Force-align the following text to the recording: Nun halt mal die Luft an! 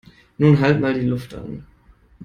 Nun 0.39 0.59
halt 0.59 0.81
mal 0.81 0.95
die 0.95 1.05
Luft 1.05 1.35
an! 1.35 1.63